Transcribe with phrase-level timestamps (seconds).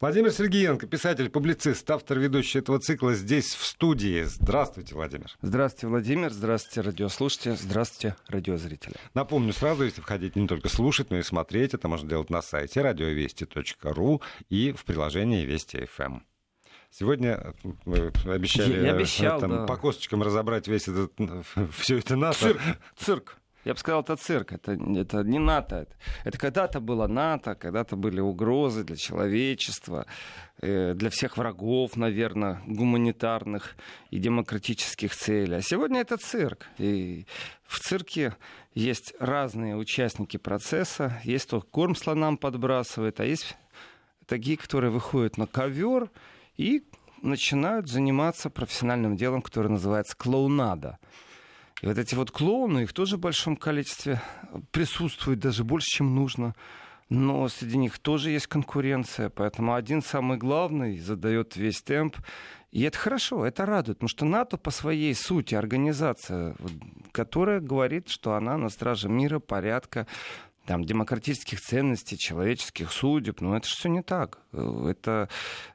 [0.00, 4.24] Владимир Сергеенко, писатель, публицист, автор, ведущий этого цикла здесь, в студии.
[4.24, 5.30] Здравствуйте, Владимир.
[5.42, 6.32] Здравствуйте, Владимир.
[6.32, 7.54] Здравствуйте, радиослушатели.
[7.54, 8.94] Здравствуйте, радиозрители.
[9.14, 12.42] Напомню сразу, если вы хотите не только слушать, но и смотреть, это можно делать на
[12.42, 16.02] сайте радиовести.ру и в приложении Вести ФМ.
[16.02, 16.26] Эм.
[16.90, 17.54] Сегодня
[17.84, 19.66] мы обещали Я обещал, там, да.
[19.66, 21.12] по косточкам разобрать весь этот,
[21.78, 22.38] все это НАТО.
[22.38, 22.60] Цирк.
[22.96, 23.36] Цирк.
[23.64, 25.76] Я бы сказал, это цирк, это, это не НАТО.
[25.76, 25.94] Это,
[26.24, 30.06] это когда-то было НАТО, когда-то были угрозы для человечества,
[30.60, 33.76] э, для всех врагов, наверное, гуманитарных
[34.10, 35.56] и демократических целей.
[35.56, 36.66] А сегодня это цирк.
[36.78, 37.26] И
[37.64, 38.36] в цирке
[38.74, 41.20] есть разные участники процесса.
[41.22, 43.56] Есть кто корм слонам подбрасывает, а есть
[44.26, 46.10] такие, которые выходят на ковер
[46.56, 46.82] и
[47.22, 50.98] начинают заниматься профессиональным делом, которое называется клоунада.
[51.82, 54.22] И вот эти вот клоуны, их тоже в большом количестве
[54.70, 56.54] присутствует, даже больше, чем нужно.
[57.08, 62.16] Но среди них тоже есть конкуренция, поэтому один самый главный задает весь темп.
[62.70, 66.54] И это хорошо, это радует, потому что НАТО по своей сути организация,
[67.10, 70.06] которая говорит, что она на страже мира, порядка,
[70.66, 73.40] там, демократических ценностей, человеческих судеб.
[73.40, 74.38] Но это же все не так.
[74.52, 75.28] Это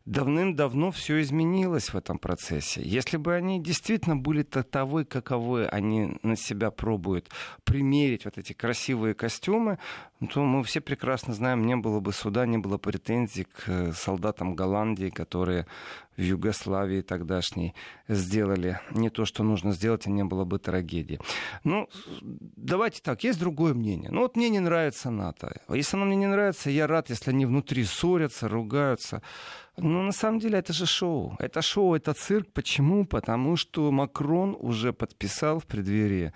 [0.06, 2.82] давным-давно все изменилось в этом процессе.
[2.82, 7.30] Если бы они действительно были таковы, каковы они на себя пробуют
[7.64, 9.80] примерить вот эти красивые костюмы,
[10.32, 15.10] то мы все прекрасно знаем, не было бы суда, не было претензий к солдатам Голландии,
[15.10, 15.68] которые
[16.18, 17.76] в Югославии тогдашней
[18.08, 21.20] сделали не то, что нужно сделать, и не было бы трагедии.
[21.64, 21.88] Ну,
[22.22, 24.10] давайте так, есть другое мнение.
[24.12, 25.62] Ну, вот мне не нравится НАТО.
[25.70, 29.22] Если оно мне не нравится, я рад, если они внутри ссорятся, ругаются.
[29.78, 31.36] Ну, на самом деле, это же шоу.
[31.40, 32.52] Это шоу, это цирк.
[32.52, 33.06] Почему?
[33.06, 36.34] Потому что Макрон уже подписал в преддверии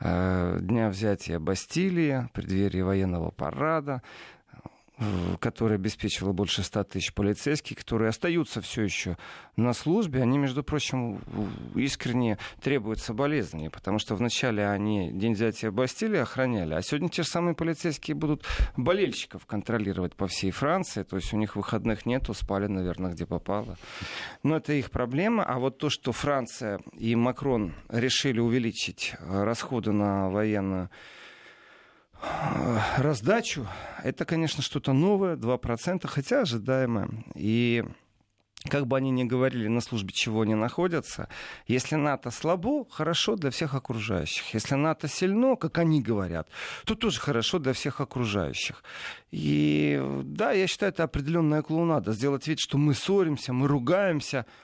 [0.00, 4.02] э, дня взятия Бастилии, преддверии военного парада,
[5.40, 9.16] который обеспечивал больше 100 тысяч полицейских, которые остаются все еще
[9.56, 11.20] на службе, они, между прочим,
[11.74, 17.28] искренне требуют соболезнования, потому что вначале они день взятия Бастилии охраняли, а сегодня те же
[17.28, 18.44] самые полицейские будут
[18.76, 23.76] болельщиков контролировать по всей Франции, то есть у них выходных нету, спали, наверное, где попало.
[24.42, 30.28] Но это их проблема, а вот то, что Франция и Макрон решили увеличить расходы на
[30.28, 30.90] военную
[32.96, 33.66] раздачу,
[34.02, 37.08] это, конечно, что-то новое, 2%, хотя ожидаемое.
[37.34, 37.84] И
[38.68, 41.28] как бы они ни говорили, на службе чего они находятся,
[41.66, 44.52] если НАТО слабо, хорошо для всех окружающих.
[44.52, 46.48] Если НАТО сильно, как они говорят,
[46.84, 48.82] то тоже хорошо для всех окружающих.
[49.30, 52.12] И да, я считаю, это определенная клоунада.
[52.12, 54.46] Сделать вид, что мы ссоримся, мы ругаемся–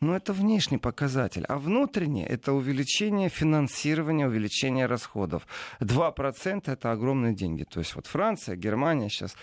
[0.00, 1.44] но это внешний показатель.
[1.48, 5.46] А внутренний— это увеличение финансирования, увеличение расходов.
[5.80, 7.64] 2%— это огромные деньги.
[7.64, 9.36] То есть вот Франция, Германия сейчас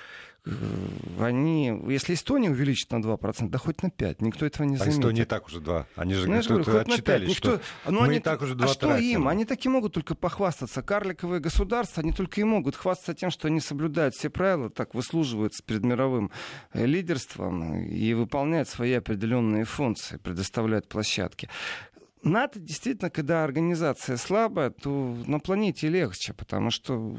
[1.19, 4.97] они, если Эстония увеличит на 2%, да хоть на 5%, никто этого не заметит.
[4.97, 5.87] А Эстония так уже 2.
[5.95, 7.57] Они же ну, говорю, хоть отчитались, Никто...
[7.57, 7.61] что
[7.91, 8.17] ну, мы они...
[8.17, 9.21] и так уже 2 А что тратим.
[9.21, 9.27] им?
[9.29, 10.81] Они таки могут только похвастаться.
[10.81, 15.63] Карликовые государства, они только и могут хвастаться тем, что они соблюдают все правила, так выслуживаются
[15.63, 16.29] перед мировым
[16.73, 21.47] э, лидерством и выполняют свои определенные функции, предоставляют площадки.
[22.23, 24.89] НАТО действительно, когда организация слабая, то
[25.27, 27.17] на планете легче, потому что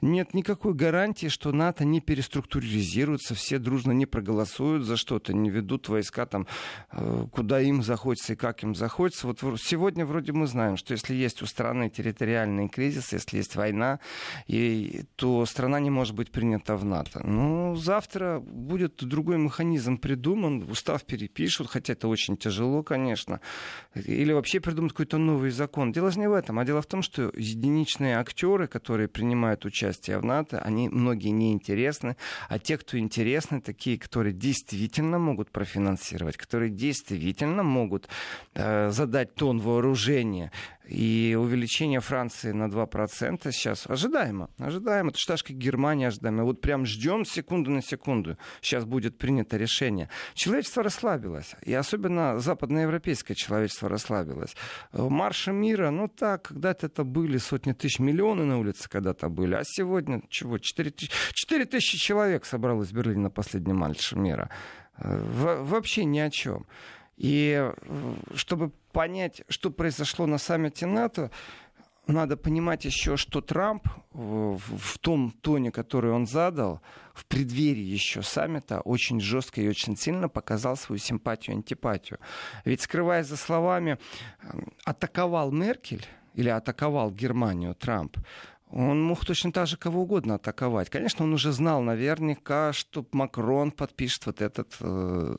[0.00, 5.88] нет никакой гарантии, что НАТО не переструктуризируется, все дружно не проголосуют за что-то, не ведут
[5.88, 6.46] войска там,
[6.92, 9.26] э, куда им захочется и как им захочется.
[9.26, 13.98] Вот сегодня вроде мы знаем, что если есть у страны территориальный кризис, если есть война,
[14.46, 17.26] и, то страна не может быть принята в НАТО.
[17.26, 23.40] Ну, завтра будет другой механизм придуман, устав перепишут, хотя это очень тяжело, конечно
[24.20, 25.92] или вообще придумать какой-то новый закон.
[25.92, 30.18] Дело же не в этом, а дело в том, что единичные актеры, которые принимают участие
[30.18, 32.16] в НАТО, они многие неинтересны,
[32.50, 38.08] а те, кто интересны, такие, которые действительно могут профинансировать, которые действительно могут
[38.54, 40.52] э, задать тон вооружения,
[40.90, 44.50] и увеличение Франции на 2% сейчас ожидаемо.
[44.58, 45.10] Ожидаемо.
[45.10, 46.42] Это ж как Германия ожидаемо.
[46.42, 48.36] Вот прям ждем секунду на секунду.
[48.60, 50.08] Сейчас будет принято решение.
[50.34, 51.54] Человечество расслабилось.
[51.62, 54.56] И особенно западноевропейское человечество расслабилось.
[54.92, 59.54] Марши мира, ну так, когда-то это были сотни тысяч, миллионы на улице когда-то были.
[59.54, 60.58] А сегодня чего?
[60.58, 64.50] 4 тысячи, 4 тысячи человек собралось в Берлине на последнем марше мира.
[64.98, 66.66] Во вообще ни о чем.
[67.16, 67.70] И
[68.34, 71.30] чтобы понять, что произошло на саммите НАТО,
[72.06, 76.80] надо понимать еще, что Трамп в том тоне, который он задал,
[77.14, 82.18] в преддверии еще саммита, очень жестко и очень сильно показал свою симпатию и антипатию.
[82.64, 83.98] Ведь, скрываясь за словами,
[84.84, 88.16] атаковал Меркель или атаковал Германию Трамп,
[88.72, 90.90] Он мог точно так же кого угодно атаковать.
[90.90, 95.36] Конечно, он уже знал наверняка, что Макрон подпишет вот этот э,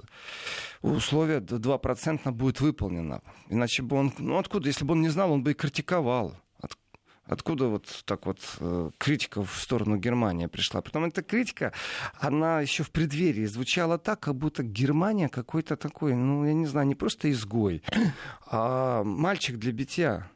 [0.81, 3.21] условие 2% будет выполнено.
[3.47, 4.13] Иначе бы он...
[4.17, 4.67] Ну откуда?
[4.67, 6.35] Если бы он не знал, он бы и критиковал.
[6.59, 6.77] От,
[7.23, 10.81] откуда вот так вот э, критика в сторону Германии пришла?
[10.81, 11.71] Потом эта критика,
[12.19, 16.85] она еще в преддверии звучала так, как будто Германия какой-то такой, ну, я не знаю,
[16.85, 17.81] не просто изгой,
[18.45, 20.29] а мальчик для битья.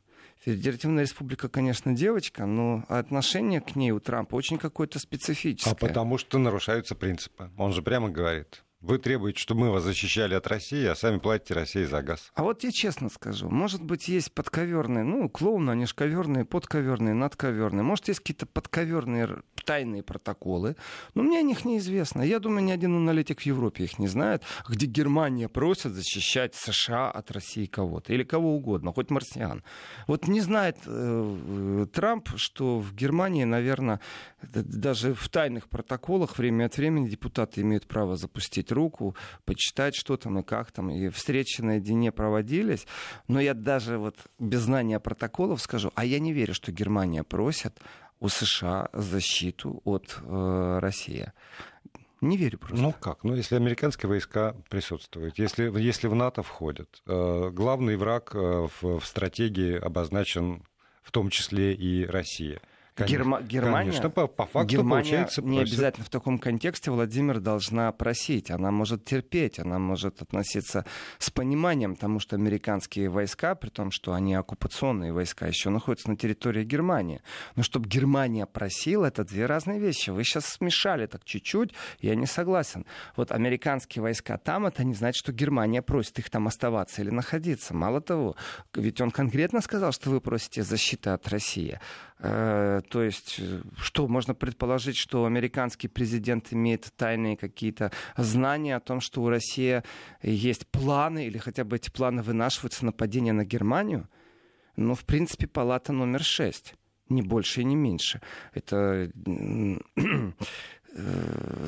[0.45, 5.73] Федеративная республика, конечно, девочка, но отношение к ней у Трампа очень какое-то специфическое.
[5.73, 7.49] А потому что нарушаются принципы.
[7.57, 8.63] Он же прямо говорит.
[8.85, 12.31] Вы требуете, чтобы мы вас защищали от России, а сами платите России за газ.
[12.35, 17.15] А вот я честно скажу, может быть, есть подковерные, ну, клоуны, они же коверные, подковерные,
[17.15, 17.81] надковерные.
[17.81, 20.75] Может, есть какие-то подковерные тайные протоколы,
[21.15, 22.21] но мне о них неизвестно.
[22.21, 27.09] Я думаю, ни один аналитик в Европе их не знает, где Германия просит защищать США
[27.09, 29.63] от России кого-то или кого угодно, хоть марсиан.
[30.05, 33.99] Вот не знает э, Трамп, что в Германии, наверное,
[34.43, 40.39] даже в тайных протоколах время от времени депутаты имеют право запустить руку, почитать, что там
[40.39, 40.91] и как там.
[40.91, 42.85] И встречи наедине проводились.
[43.27, 47.79] Но я даже вот без знания протоколов скажу, а я не верю, что Германия просит
[48.19, 51.31] у США защиту от э, России.
[52.21, 52.77] Не верю просто.
[52.77, 53.23] Ну как?
[53.23, 58.99] Ну, если американские войска присутствуют, если, если в НАТО входят, э, главный враг э, в,
[58.99, 60.63] в стратегии обозначен
[61.03, 62.61] в том числе и Россия.
[62.95, 65.41] Конечно, Герма- Германия, конечно, по, по факту Германия получается...
[65.41, 65.73] не просит...
[65.73, 68.49] обязательно в таком контексте Владимир должна просить.
[68.51, 70.85] Она может терпеть, она может относиться
[71.17, 76.15] с пониманием тому, что американские войска, при том, что они оккупационные войска, еще находятся на
[76.15, 77.21] территории Германии.
[77.57, 80.11] Но чтобы Германия просила, это две разные вещи.
[80.11, 82.85] Вы сейчас смешали так чуть-чуть, я не согласен.
[83.17, 87.73] Вот американские войска там, это не значит, что Германия просит их там оставаться или находиться.
[87.73, 88.37] Мало того,
[88.73, 91.77] ведь он конкретно сказал, что вы просите защиты от России.
[92.19, 98.79] Э, то есть, э, что можно предположить, что американский президент имеет тайные какие-то знания о
[98.79, 99.83] том, что у России
[100.21, 104.07] есть планы, или хотя бы эти планы вынашиваются нападение на Германию?
[104.77, 106.75] Ну, в принципе, палата номер шесть.
[107.09, 108.21] Не больше и не меньше.
[108.53, 109.11] Это
[109.95, 110.31] э,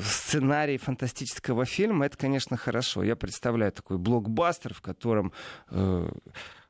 [0.02, 3.02] сценарий фантастического фильма, это, конечно, хорошо.
[3.02, 5.32] Я представляю такой блокбастер, в котором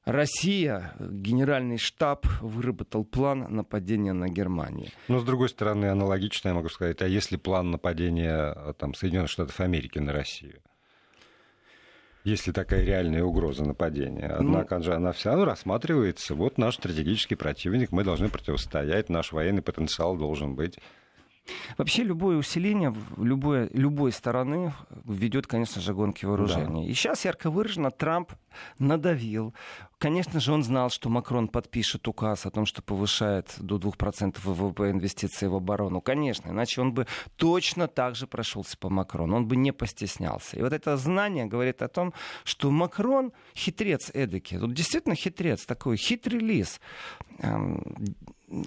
[0.08, 4.88] Россия, генеральный штаб выработал план нападения на Германию.
[5.06, 9.60] Но, с другой стороны, аналогично я могу сказать, а если план нападения там, Соединенных Штатов
[9.60, 10.62] Америки на Россию?
[12.25, 14.28] Если такая реальная угроза нападения.
[14.28, 16.34] Ну, Однако ну, же она все равно рассматривается.
[16.34, 20.78] Вот наш стратегический противник, мы должны противостоять, наш военный потенциал должен быть.
[21.76, 24.72] Вообще любое усиление любой, любой стороны
[25.04, 26.84] ведет, конечно же, гонки вооружений.
[26.84, 26.90] Да.
[26.90, 28.32] И сейчас ярко выраженно Трамп
[28.78, 29.54] надавил.
[29.98, 34.90] Конечно же, он знал, что Макрон подпишет указ о том, что повышает до 2% ВВП
[34.90, 36.00] инвестиции в оборону.
[36.00, 37.06] Конечно, иначе он бы
[37.36, 39.36] точно так же прошелся по Макрону.
[39.36, 40.56] Он бы не постеснялся.
[40.56, 42.12] И вот это знание говорит о том,
[42.44, 44.58] что Макрон хитрец эдакий.
[44.58, 46.80] Тут действительно хитрец, такой хитрый лис.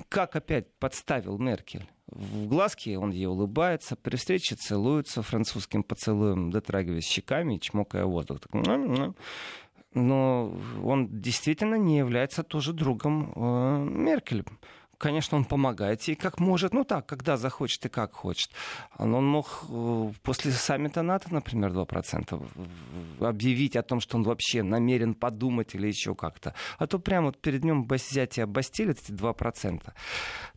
[0.10, 1.88] Как опять подставил Меркель?
[2.12, 8.40] в глазки, он ей улыбается, при встрече целуется французским поцелуем, дотрагиваясь щеками и чмокая воздух.
[8.42, 8.52] Так,
[9.94, 14.46] но он действительно не является тоже другом э, Меркель
[15.02, 18.52] конечно, он помогает ей как может, ну так, когда захочет и как хочет.
[18.98, 25.16] Он мог э, после саммита НАТО, например, 2% объявить о том, что он вообще намерен
[25.16, 26.54] подумать или еще как-то.
[26.78, 29.82] А то прямо вот перед ним взять и обостилить эти 2%.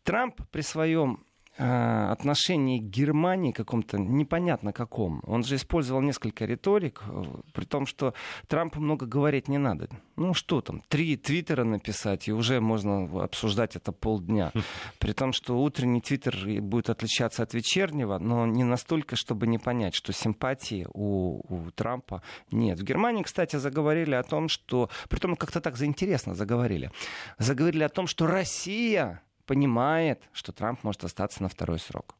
[0.02, 1.24] Трамп при своем
[1.56, 5.22] отношении к Германии каком-то непонятно каком.
[5.24, 8.14] Он же использовал несколько риторик, э, при том, что
[8.48, 9.88] Трампу много говорить не надо.
[10.16, 14.52] Ну что там, три твиттера написать, и уже можно обсуждать это полдня.
[14.98, 19.94] При том, что утренний твиттер будет отличаться от вечернего, но не настолько, чтобы не понять,
[19.94, 22.80] что симпатии у, у Трампа нет.
[22.80, 24.90] В Германии, кстати, заговорили о том, что...
[25.08, 26.90] При том, как-то так заинтересно заговорили.
[27.38, 32.16] Заговорили о том, что Россия понимает, что Трамп может остаться на второй срок.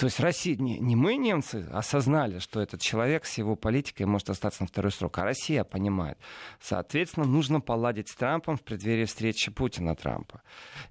[0.00, 4.30] То есть Россия, не, не мы, немцы, осознали, что этот человек с его политикой может
[4.30, 6.16] остаться на второй срок, а Россия понимает.
[6.58, 10.40] Соответственно, нужно поладить с Трампом в преддверии встречи Путина-Трампа.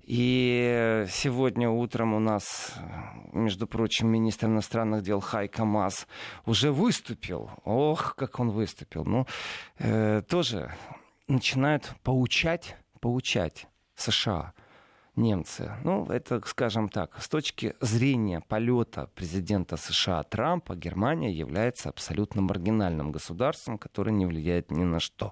[0.04, 2.76] И сегодня утром у нас,
[3.34, 6.06] между прочим, министр иностранных дел Хайка Мас
[6.46, 7.50] уже выступил.
[7.66, 9.06] Ох, как он выступил.
[9.06, 9.26] Ну,
[9.80, 10.72] э, тоже
[11.28, 13.66] начинают поучать, поучать
[13.96, 14.54] США–
[15.16, 15.72] немцы.
[15.84, 23.12] Ну, это, скажем так, с точки зрения полета президента США Трампа, Германия является абсолютно маргинальным
[23.12, 25.32] государством, которое не влияет ни на что.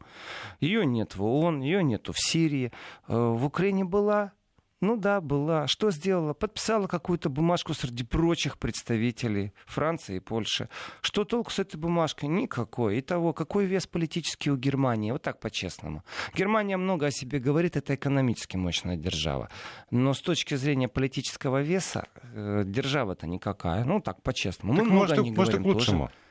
[0.59, 2.71] Ее нет в ООН, ее нет в Сирии.
[3.07, 4.33] Э, в Украине была
[4.79, 5.67] Ну да, была.
[5.67, 6.33] Что сделала?
[6.33, 10.69] Подписала какую-то бумажку среди прочих представителей Франции и Польши.
[11.01, 12.29] Что толку с этой бумажкой?
[12.29, 12.99] Никакой.
[12.99, 15.11] И того, какой вес политический у Германии?
[15.11, 16.03] Вот так по-честному.
[16.35, 19.49] Германия много о себе говорит, это экономически мощная держава.
[19.89, 23.83] Но с точки зрения политического веса, э, держава-то никакая.
[23.83, 24.73] Ну так, по-честному.
[24.73, 26.05] Мы так много может, не может, говорим к лучшему.
[26.05, 26.26] тоже.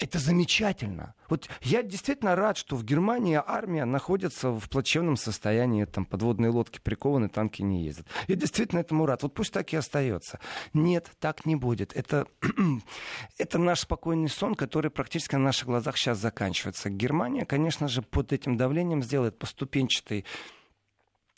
[0.00, 1.14] Это замечательно.
[1.28, 6.80] Вот я действительно рад, что в Германии армия находится в плачевном состоянии, там подводные лодки
[6.82, 8.06] прикованы, танки не ездят.
[8.28, 9.22] Я действительно этому рад.
[9.22, 10.40] Вот пусть так и остается.
[10.72, 11.94] Нет, так не будет.
[11.94, 12.26] Это,
[13.38, 16.90] это наш спокойный сон, который практически на наших глазах сейчас заканчивается.
[16.90, 20.24] Германия, конечно же, под этим давлением сделает поступенчатый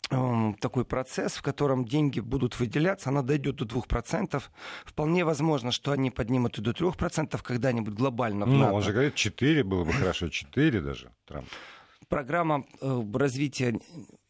[0.09, 4.41] такой процесс, в котором деньги будут выделяться, она дойдет до 2%.
[4.85, 8.73] Вполне возможно, что они поднимут и до 3% когда-нибудь глобально в Ну, НАТО.
[8.73, 11.47] он же говорит, 4 было бы хорошо, 4 даже, Трамп.
[12.09, 13.79] Программа э, развития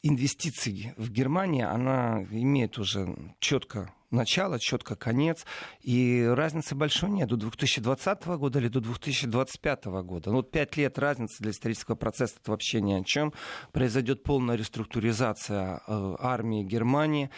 [0.02, 3.08] инвестиций в Германии, она имеет уже
[3.40, 5.46] четко начало, четко конец.
[5.82, 7.30] И разницы большой нет.
[7.30, 10.30] До 2020 года или до 2025 года.
[10.30, 13.34] Ну, вот пять лет разницы для исторического процесса это вообще ни о чем.
[13.72, 17.30] Произойдет полная реструктуризация э, армии Германии.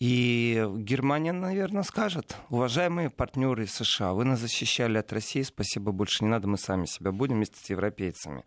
[0.00, 6.30] И Германия, наверное, скажет, уважаемые партнеры США, вы нас защищали от России, спасибо, больше не
[6.30, 8.44] надо, мы сами себя будем вместе с европейцами.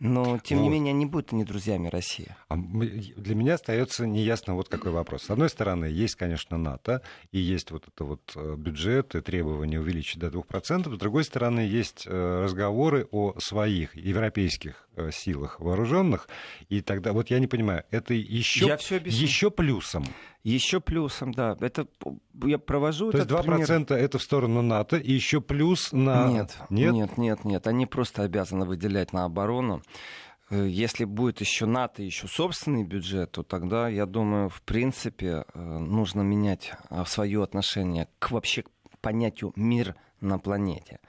[0.00, 0.72] Но, тем не Вот.
[0.72, 2.34] менее, они будут не друзьями России.
[2.48, 5.22] А для меня остается неясно вот какой вопрос.
[5.22, 9.78] С одной стороны, есть, конечно, НАТО, и есть вот это вот э, бюджет и требования
[9.78, 10.94] увеличить до 2%.
[10.94, 16.28] С другой стороны, есть э, разговоры о своих европейских э, силах вооруженных.
[16.68, 20.04] И тогда, вот я не понимаю, это еще, еще плюсом.
[20.44, 21.56] Еще плюсом, да.
[21.60, 21.86] Это
[22.44, 23.68] я провожу То есть этот пример.
[23.68, 26.28] 2% это в сторону НАТО, и еще плюс на...
[26.28, 29.82] Нет, нет, нет, нет, Они просто обязаны выделять на оборону.
[30.50, 35.60] Э, Если будет еще НАТО, еще собственный бюджет, то тогда, я думаю, в принципе, э,
[35.60, 36.72] нужно менять
[37.06, 38.68] свое отношение к вообще к
[39.00, 41.00] понятию мир на планете.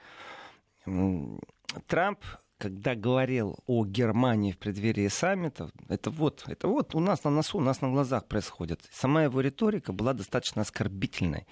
[1.87, 2.19] Трамп
[2.59, 7.57] когда говорил о Германии в преддверии саммита, это вот, это вот у нас на носу,
[7.57, 8.81] у нас на глазах происходит.
[8.91, 11.47] Сама его риторика была достаточно оскорбительной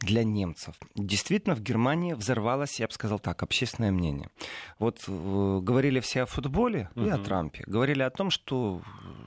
[0.00, 0.74] для немцев.
[0.96, 4.30] Действительно, в Германии взорвалось, я бы сказал так, общественное мнение.
[4.78, 7.24] Вот э, говорили все о футболе и о Мгм.
[7.24, 7.62] Трампе.
[7.66, 8.80] Говорили о том, что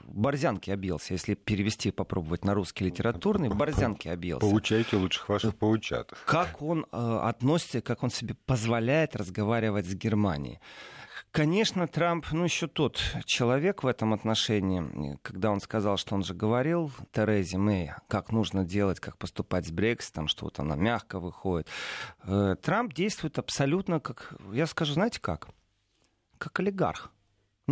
[0.08, 6.12] Борзянки объелся, если перевести, попробовать на русский литературный, Борзянки объелся Поучайте лучших ваших поучат.
[6.26, 10.58] как он э, относится, как он себе позволяет разговаривать с Германией.
[11.32, 16.34] Конечно, Трамп, ну, еще тот человек в этом отношении, когда он сказал, что он же
[16.34, 21.68] говорил Терезе Мэй, как нужно делать, как поступать с Брекситом, что вот она мягко выходит.
[22.24, 25.48] Э, Трамп действует абсолютно как, я скажу, знаете как?
[26.38, 27.12] Как олигарх.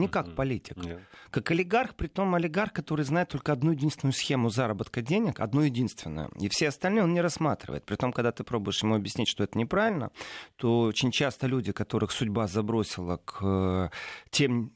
[0.00, 0.76] Не как политик.
[0.76, 1.00] Нет.
[1.30, 6.30] Как олигарх, при том олигарх, который знает только одну единственную схему заработка денег, одну единственную.
[6.40, 7.84] И все остальные он не рассматривает.
[7.84, 10.10] При том, когда ты пробуешь ему объяснить, что это неправильно,
[10.56, 13.88] то очень часто люди, которых судьба забросила к э,
[14.30, 14.72] тем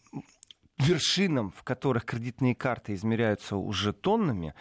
[0.78, 4.54] вершинам, в которых кредитные карты измеряются уже тоннами,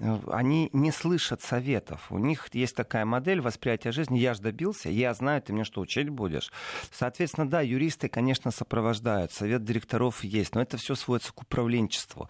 [0.00, 2.10] они не слышат советов.
[2.10, 4.18] У них есть такая модель восприятия жизни.
[4.18, 6.50] Я же добился, я знаю, ты мне что, учить будешь?
[6.90, 12.28] Соответственно, да, юристы, конечно, сопровождают, совет директоров есть, но это все сводится к управленчеству,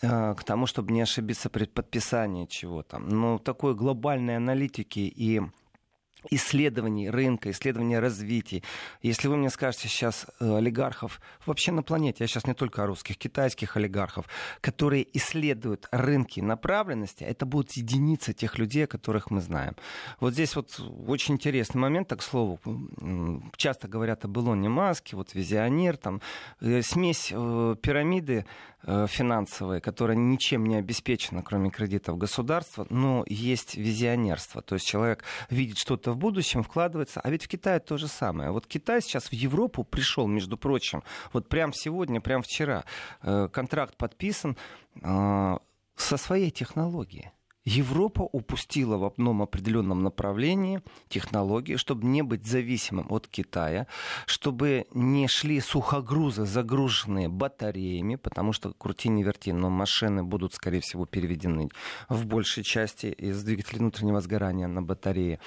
[0.00, 2.98] э, к тому, чтобы не ошибиться при подписании чего-то.
[2.98, 5.42] Но такой глобальной аналитики и
[6.30, 8.62] исследований рынка, исследования развития.
[9.02, 12.86] Если вы мне скажете сейчас э, олигархов вообще на планете, я сейчас не только о
[12.86, 14.26] русских, китайских олигархов,
[14.60, 19.76] которые исследуют рынки направленности, это будут единицы тех людей, о которых мы знаем.
[20.20, 22.60] Вот здесь вот очень интересный момент, так к слову.
[23.56, 26.20] Часто говорят об Илоне Маске, вот визионер, там,
[26.60, 28.46] э, смесь э, пирамиды
[28.84, 34.62] э, финансовой, которая ничем не обеспечена, кроме кредитов государства, но есть визионерство.
[34.62, 37.20] То есть человек видит что-то в будущем, вкладывается.
[37.20, 38.50] А ведь в Китае то же самое.
[38.50, 42.84] Вот Китай сейчас в Европу пришел, между прочим, вот прямо сегодня, прямо вчера.
[43.22, 44.56] э, Контракт подписан
[45.02, 45.58] э,
[45.96, 47.30] со своей технологией.
[47.64, 53.86] Европа упустила в одном определенном направлении технологии, чтобы не быть зависимым от Китая,
[54.26, 60.80] чтобы не шли сухогрузы, загруженные батареями, потому что крути не верти, но машины будут, скорее
[60.80, 61.68] всего, переведены
[62.08, 65.38] в большей части из двигателей внутреннего сгорания на батареи,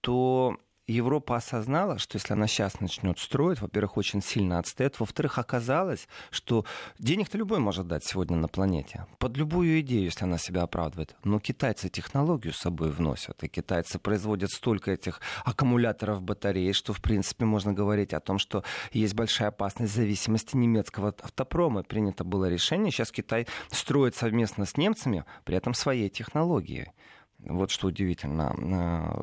[0.00, 0.56] то
[0.88, 6.64] Европа осознала, что если она сейчас начнет строить, во-первых, очень сильно отстает, во-вторых, оказалось, что
[6.98, 11.14] денег-то любой может дать сегодня на планете, под любую идею, если она себя оправдывает.
[11.22, 17.00] Но китайцы технологию с собой вносят, и китайцы производят столько этих аккумуляторов батарей, что, в
[17.00, 21.84] принципе, можно говорить о том, что есть большая опасность зависимости немецкого автопрома.
[21.84, 26.88] Принято было решение, сейчас Китай строит совместно с немцами, при этом своей технологией.
[27.44, 28.54] Вот что удивительно.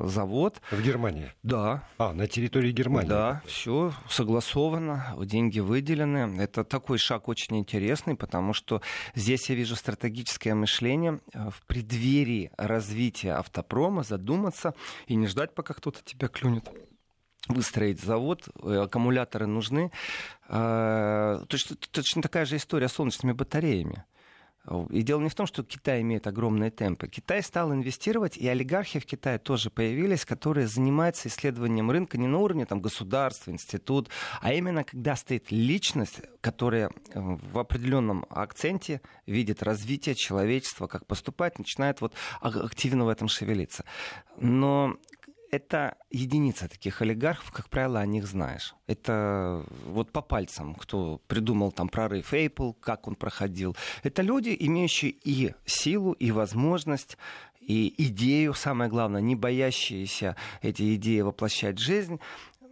[0.02, 0.60] Э, завод.
[0.70, 1.32] В Германии?
[1.42, 1.88] Да.
[1.98, 3.08] А, на территории Германии?
[3.08, 6.40] Да, все согласовано, деньги выделены.
[6.40, 8.82] Это такой шаг очень интересный, потому что
[9.14, 14.74] здесь я вижу стратегическое мышление э, в преддверии развития автопрома задуматься
[15.06, 16.70] и не ждать, пока кто-то тебя клюнет
[17.48, 19.90] выстроить завод, э, аккумуляторы нужны.
[20.46, 24.04] Точно, точно такая же история с солнечными батареями.
[24.90, 27.08] И дело не в том, что Китай имеет огромные темпы.
[27.08, 32.38] Китай стал инвестировать, и олигархи в Китае тоже появились, которые занимаются исследованием рынка не на
[32.38, 39.62] уровне там, государства, институт, а именно когда стоит личность, которая э, в определенном акценте видит
[39.62, 43.84] развитие человечества, как поступать, начинает вот активно в этом шевелиться.
[44.36, 44.96] Но
[45.50, 48.74] это единица таких олигархов, как правило, о них знаешь.
[48.86, 53.76] Это вот по пальцам, кто придумал там прорыв Apple, как он проходил.
[54.02, 57.16] Это люди, имеющие и силу, и возможность
[57.60, 62.18] и идею, самое главное, не боящиеся эти идеи воплощать в жизнь,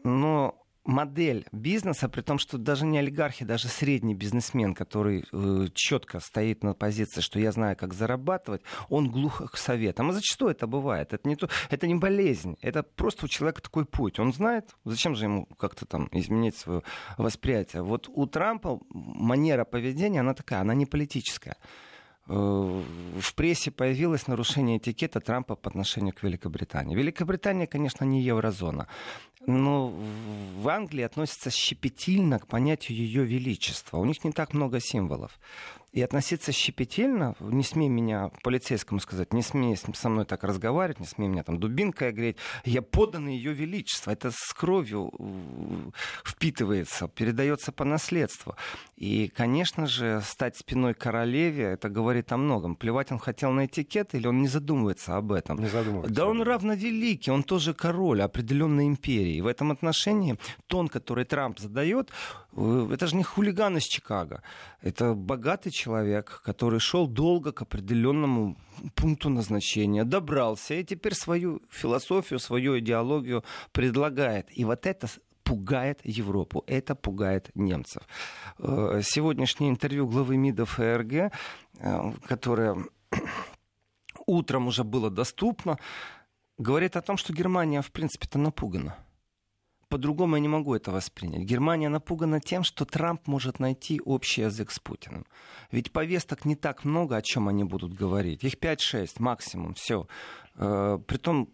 [0.03, 0.55] но
[0.85, 6.65] модель бизнеса, при том, что даже не олигархи, даже средний бизнесмен, который э, четко стоит
[6.65, 10.11] на позиции, что я знаю, как зарабатывать, он глух к советам.
[10.11, 11.13] А зачастую это бывает.
[11.13, 14.19] Это не, то, это не болезнь, это просто у человека такой путь.
[14.19, 16.83] Он знает, зачем же ему как-то там изменить свое
[17.19, 17.83] восприятие.
[17.83, 21.57] Вот у Трампа манера поведения, она такая, она не политическая
[22.29, 26.97] э, в прессе появилось нарушение этикета Трампа по отношению к Великобритании.
[26.97, 28.89] Великобритания, конечно, не еврозона
[29.49, 29.93] но
[30.61, 33.97] в Англии относятся щепетильно к понятию ее величества.
[33.97, 35.39] У них не так много символов
[35.93, 41.07] и относиться щепетильно, не смей меня полицейскому сказать, не смей со мной так разговаривать, не
[41.07, 42.37] смей меня там дубинкой огреть.
[42.65, 44.11] Я поданный ее величество.
[44.11, 45.11] Это с кровью
[46.25, 48.55] впитывается, передается по наследству.
[48.97, 52.77] И, конечно же, стать спиной королеве, это говорит о многом.
[52.77, 55.59] Плевать он хотел на этикет или он не задумывается об этом?
[55.59, 56.15] Не задумывается.
[56.15, 59.38] Да он равновеликий, он тоже король определенной империи.
[59.39, 62.11] И в этом отношении тон, который Трамп задает,
[62.57, 64.43] э, это же не хулиган из Чикаго.
[64.83, 68.57] Это богатый человек, который шел долго к определенному
[68.95, 74.47] пункту назначения, добрался и теперь свою философию, свою идеологию предлагает.
[74.59, 75.07] И вот это
[75.45, 78.03] пугает Европу, это пугает немцев.
[78.59, 81.31] Э, сегодняшнее интервью главы МИДа ФРГ, э,
[82.27, 82.77] которое
[84.27, 85.79] утром уже было доступно,
[86.59, 88.97] говорит о том, что Германия, в принципе-то, напугана
[89.89, 91.43] по-другому я не могу это воспринять.
[91.43, 95.27] Германия напугана тем, что Трамп может найти общий язык с Путиным.
[95.73, 98.45] Ведь повесток не так много, о чем они будут говорить.
[98.45, 100.07] Их 5-6 максимум, все.
[100.57, 101.49] Э, притом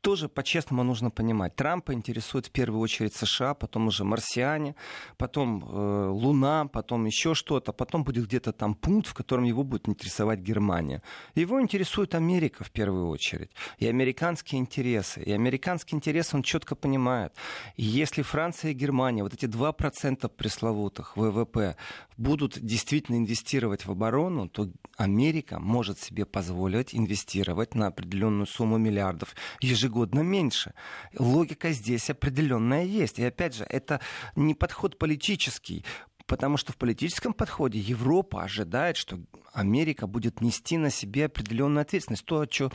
[0.00, 1.56] тоже по-честному нужно понимать.
[1.56, 4.74] Трампа интересует в первую очередь США, потом уже марсиане,
[5.16, 9.88] потом э, Луна, потом еще что-то, потом будет где-то там пункт, в котором его будет
[9.88, 11.02] интересовать Германия.
[11.34, 15.22] Его интересует Америка в первую очередь, и американские интересы.
[15.22, 17.32] И американский интерес он четко понимает.
[17.76, 21.76] И если Франция и Германия, вот эти 2% пресловутых ВВП,
[22.16, 24.68] будут действительно инвестировать в оборону, то
[25.00, 30.74] Америка может себе позволить инвестировать на определенную сумму миллиардов ежегодно меньше.
[31.18, 33.18] Логика здесь определенная есть.
[33.18, 34.02] И опять же, это
[34.36, 35.86] не подход политический.
[36.26, 39.18] Потому что в политическом подходе Европа ожидает, что
[39.54, 42.26] Америка будет нести на себе определенную ответственность.
[42.26, 42.70] То, что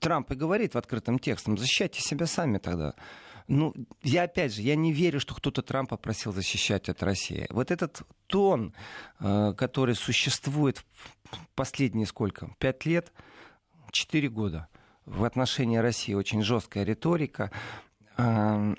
[0.00, 1.56] Трамп и говорит в открытом тексте.
[1.56, 2.94] Защищайте себя сами тогда.
[3.46, 7.46] Ну, я опять же, я не верю, что кто-то Трампа просил защищать от России.
[7.50, 8.74] Вот этот тон,
[9.20, 10.84] э, который существует
[11.54, 12.54] последние сколько?
[12.58, 13.12] Пять лет?
[13.90, 14.68] Четыре года
[15.06, 17.50] в отношении России очень жесткая риторика,
[18.16, 18.76] он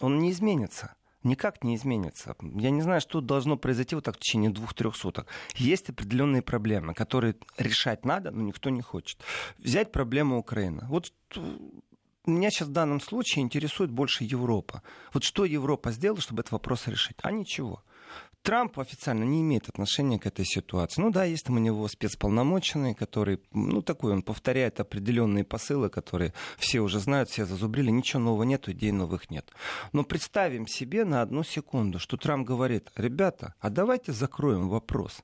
[0.00, 0.94] не изменится.
[1.22, 2.34] Никак не изменится.
[2.40, 5.28] Я не знаю, что должно произойти вот так в течение двух-трех суток.
[5.54, 9.18] Есть определенные проблемы, которые решать надо, но никто не хочет.
[9.58, 10.84] Взять проблему Украины.
[10.88, 11.12] Вот
[12.30, 14.82] меня сейчас в данном случае интересует больше Европа.
[15.12, 17.16] Вот что Европа сделала, чтобы этот вопрос решить?
[17.22, 17.82] А ничего.
[18.42, 21.00] Трамп официально не имеет отношения к этой ситуации.
[21.00, 26.34] Ну да, есть там у него спецполномоченный, который, ну такой, он повторяет определенные посылы, которые
[26.58, 29.52] все уже знают, все зазубрили, ничего нового нет, идей новых нет.
[29.92, 35.22] Но представим себе на одну секунду, что Трамп говорит, ребята, а давайте закроем вопрос.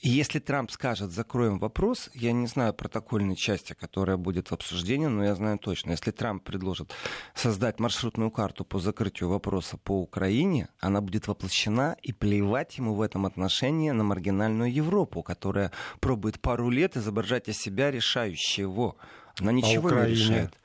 [0.00, 5.06] И если Трамп скажет, закроем вопрос, я не знаю протокольной части, которая будет в обсуждении,
[5.06, 6.92] но я знаю точно, если Трамп предложит
[7.34, 13.02] создать маршрутную карту по закрытию вопроса по Украине, она будет воплощена, и плевать ему в
[13.02, 18.94] этом отношении на маргинальную Европу, которая пробует пару лет изображать из себя решающего.
[19.40, 20.58] Она ничего а не решает.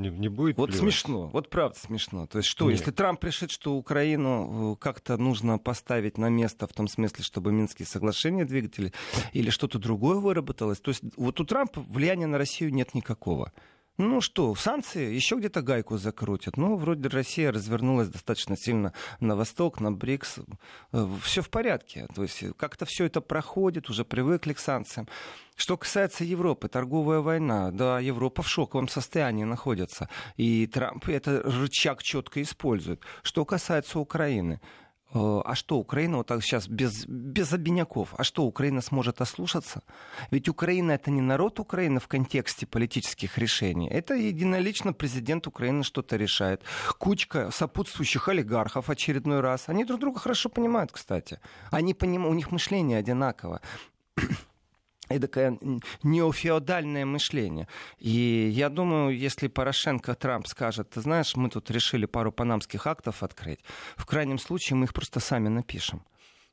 [0.00, 0.80] Не, не будет Вот плевать.
[0.80, 2.26] смешно, вот правда смешно.
[2.26, 2.78] То есть что, Нет.
[2.78, 7.52] если Трамп решит, что Украину э, как-то нужно поставить на место в том смысле, чтобы
[7.52, 8.92] Минские соглашения двигатели
[9.32, 13.52] или что-то другое выработалось, то есть вот у Трампа влияния на Россию нет никакого.
[13.98, 16.56] Ну что, санкции еще где-то гайку закрутят.
[16.56, 20.38] Ну, вроде Россия развернулась достаточно сильно на восток, на БРИКС.
[20.92, 22.06] Э, все в порядке.
[22.14, 25.06] То есть как-то все это проходит, уже привыкли к санкциям.
[25.54, 30.08] Что касается Европы, торговая война, да, Европа в шоковом состоянии находится.
[30.36, 33.02] И Трамп это рычаг четко использует.
[33.22, 38.44] Что касается Украины, Э, а что, Украина вот так сейчас без, без обиняков, а что,
[38.44, 39.82] Украина сможет ослушаться?
[40.30, 43.88] Ведь Украина это не народ Украины в контексте политических решений.
[43.88, 46.62] Это единолично президент Украины что-то решает.
[46.98, 49.68] Кучка сопутствующих олигархов очередной раз.
[49.68, 51.40] Они друг друга хорошо понимают, кстати.
[51.70, 52.26] Они поним...
[52.26, 53.60] У них мышление одинаково
[55.10, 55.58] эдакое
[56.02, 57.68] неофеодальное мышление.
[57.98, 63.22] И я думаю, если Порошенко Трамп скажет, ты знаешь, мы тут решили пару панамских актов
[63.22, 63.60] открыть,
[63.96, 66.02] в крайнем случае мы их просто сами напишем.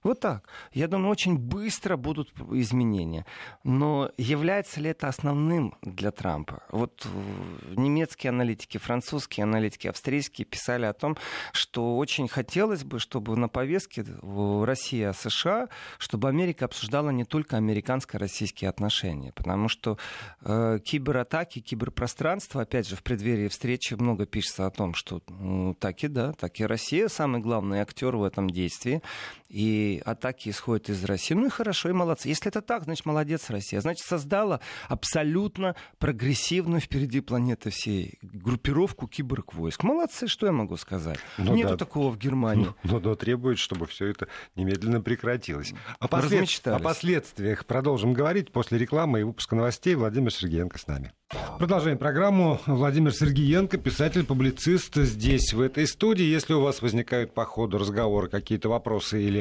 [0.08, 0.48] Вот так.
[0.72, 3.26] Я думаю, очень быстро будут изменения.
[3.65, 6.63] Но является ли это основным для Трампа?
[6.72, 11.17] Вот э, немецкие аналитики, французские аналитики, австрийские писали о том,
[11.52, 15.67] что очень хотелось бы, чтобы на повестке Россия-США,
[15.98, 19.34] чтобы Америка обсуждала не только американско-российские отношения.
[19.34, 19.98] Потому что
[20.39, 26.02] э, кибератаки, киберпространство, опять же, в преддверии встречи много пишется о том, что ну, так
[26.06, 29.02] и да, так и Россия самый главный актер в этом действии.
[29.49, 31.33] И атаки исходят из России.
[31.33, 32.27] Ну и хорошо, и молодцы.
[32.27, 33.79] Если это так, значит, молодец Россия.
[33.79, 39.83] Значит, создала абсолютно прогрессивную впереди планеты всей группировку киборг-войск.
[39.83, 41.19] Молодцы, что я могу сказать?
[41.38, 41.77] Ну, Нету да.
[41.77, 42.73] такого в Германии.
[42.83, 45.73] Но, но требует, чтобы все это немедленно прекратилось.
[45.99, 46.67] О, послед...
[46.67, 49.95] О последствиях продолжим говорить после рекламы и выпуска новостей.
[49.95, 51.13] Владимир Сергеенко с нами.
[51.57, 52.62] Продолжаем программу.
[52.65, 56.23] Владимир Сергеенко, писатель-публицист здесь, в этой студии.
[56.23, 59.37] Если у вас возникают по ходу разговора какие-то вопросы или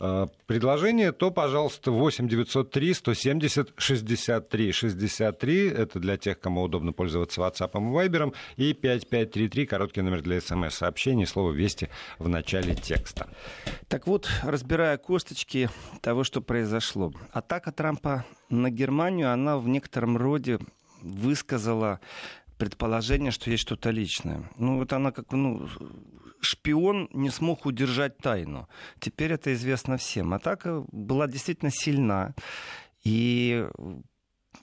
[0.00, 5.68] э, предложения, то, пожалуйста, 8 903 170 63 63.
[5.68, 8.34] Это для тех, кому удобно пользоваться WhatsApp и Viber.
[8.56, 13.28] И 5533, короткий номер для смс-сообщений, слово «Вести» в начале текста.
[13.88, 17.12] Так вот, разбирая косточки того, что произошло.
[17.32, 20.58] Атака Трампа на Германию, она в некотором роде
[21.02, 22.00] высказала
[22.58, 24.42] предположение, что есть что-то личное.
[24.58, 25.68] Ну, вот она как, ну,
[26.40, 28.68] шпион не смог удержать тайну.
[28.98, 30.34] Теперь это известно всем.
[30.34, 32.34] Атака была действительно сильна.
[33.04, 33.66] И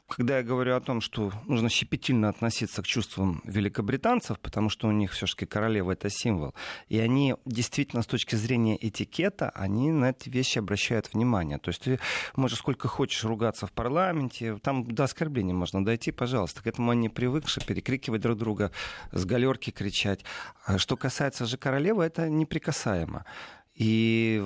[0.08, 4.91] когда я говорю о том, что нужно щепетильно относиться к чувствам великобританцев, потому что у
[4.91, 6.54] них все-таки королева это символ,
[6.89, 11.58] и они действительно с точки зрения этикета, они на эти вещи обращают внимание.
[11.58, 12.00] То есть ты
[12.36, 16.62] можешь сколько хочешь ругаться в парламенте, там до оскорбления можно дойти, пожалуйста.
[16.62, 18.72] К этому они привыкши перекрикивать друг друга,
[19.12, 20.24] с галерки кричать.
[20.65, 23.26] А что касается же королевы, это неприкасаемо.
[23.75, 24.41] И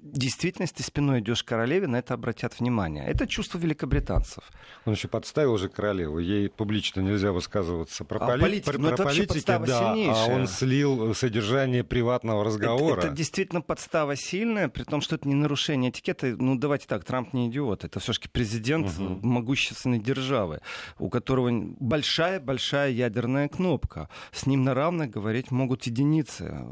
[0.00, 3.04] действительно, если ты спиной идешь к королеве, на это обратят внимание.
[3.06, 4.42] Это чувство великобританцев.
[4.86, 6.18] Он еще подставил же королеву.
[6.18, 8.40] Ей публично нельзя высказываться про, а поли...
[8.40, 12.98] политики, про, ну, про политики, да, а он слил содержание приватного разговора.
[12.98, 16.34] Это, это действительно подстава сильная, при том, что это не нарушение этикета.
[16.38, 17.84] Ну, давайте так, Трамп не идиот.
[17.84, 19.26] Это все-таки президент угу.
[19.26, 20.60] могущественной державы,
[20.98, 24.08] у которого большая-большая ядерная кнопка.
[24.32, 26.64] С ним на равных говорить могут единицы.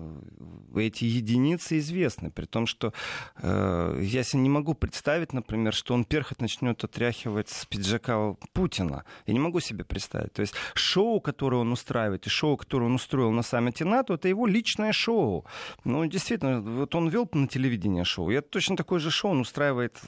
[0.74, 2.92] Эти единицы известны, при том, что
[3.36, 9.04] э, я себе не могу представить, например, что он перхоть начнет отряхивать с пиджака Путина.
[9.26, 10.32] Я не могу себе представить.
[10.32, 14.28] То есть шоу, которое он устраивает, и шоу, которое он устроил на саммите НАТО, это
[14.28, 15.44] его личное шоу.
[15.84, 18.30] Ну, действительно, вот он вел на телевидение шоу.
[18.30, 19.98] Я точно такое же шоу он устраивает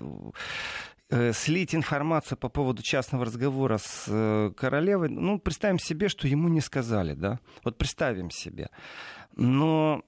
[1.10, 6.48] э, слить информацию по поводу частного разговора с э, королевой, ну, представим себе, что ему
[6.48, 7.38] не сказали, да?
[7.64, 8.70] Вот представим себе.
[9.36, 10.02] Но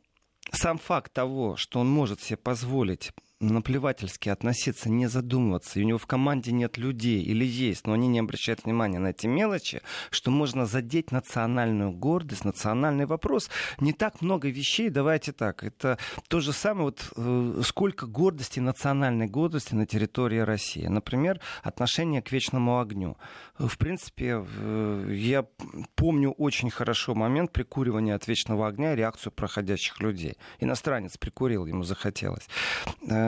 [0.53, 3.13] сам факт того, что он может себе позволить
[3.43, 8.09] наплевательски относиться, не задумываться, и у него в команде нет людей или есть, но они
[8.09, 13.51] не обращают внимания на эти мелочи, что можно задеть национальную гордость, национальный вопрос.
[13.81, 15.65] Не так много вещей, давайте так.
[15.65, 20.87] Это то же самое, вот э, сколько гордости, национальной гордости на территории России.
[20.87, 23.17] Например, отношение к вечному огню.
[23.59, 25.47] В принципе, э, я
[25.95, 30.37] помню очень хорошо момент прикуривания от вечного огня, реакцию проходящих людей.
[30.61, 32.49] Иностранец прикурил, ему захотелось.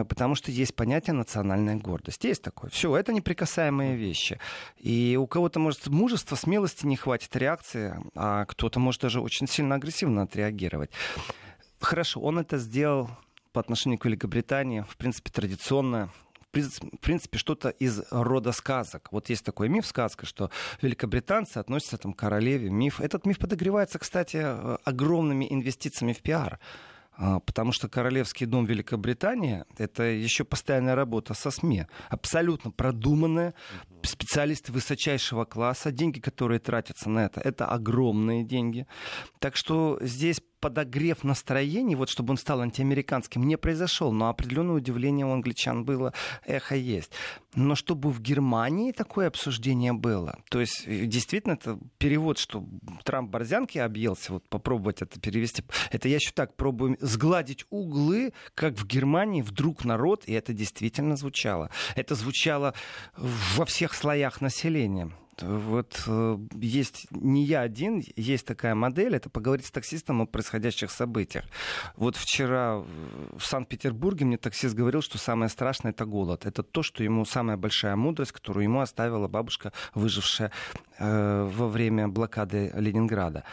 [0.04, 2.24] Э, потому что есть понятие национальная гордость.
[2.24, 2.70] Есть такое.
[2.70, 4.38] Все, это неприкасаемые вещи.
[4.78, 9.76] И у кого-то, может, мужества, смелости не хватит реакции, а кто-то может даже очень сильно
[9.76, 10.90] агрессивно отреагировать.
[11.80, 13.10] Хорошо, он это сделал
[13.52, 16.10] по отношению к Великобритании, в принципе, традиционно
[16.52, 19.08] в принципе, что-то из рода сказок.
[19.10, 22.70] Вот есть такой миф, сказка, что великобританцы относятся там, к королеве.
[22.70, 23.00] Миф.
[23.00, 26.60] Этот миф подогревается, кстати, э, огромными инвестициями в пиар.
[27.16, 31.86] А, потому что Королевский дом Великобритании— это еще постоянная работа со СМИ.
[32.08, 33.54] Абсолютно продуманная,
[34.02, 35.92] специалисты высочайшего класса.
[35.92, 38.86] Деньги, которые тратятся на это, это огромные деньги.
[39.38, 44.12] Так что здесь подогрев настроений, вот чтобы он стал антиамериканским, не произошел.
[44.12, 46.14] Но определенное удивление у англичан было,
[46.46, 47.12] эхо есть.
[47.54, 52.64] Но чтобы в Германии такое обсуждение было, то есть э, действительно это перевод, что
[53.04, 58.78] Трамп борзянки объелся, вот попробовать это перевести, это я еще так пробую сгладить углы, как
[58.78, 61.68] в Германии вдруг народ, и это действительно звучало.
[61.94, 62.72] Это звучало
[63.18, 65.10] во всех слоях населения
[65.42, 70.90] вот э, есть не я один, есть такая модель, это поговорить с таксистом о происходящих
[70.90, 71.44] событиях.
[71.96, 76.46] Вот вчера в Санкт-Петербурге мне таксист говорил, что самое страшное это голод.
[76.46, 80.50] Это то, что ему самая большая мудрость, которую ему оставила бабушка, выжившая
[80.98, 83.44] э, во время блокады Ленинграда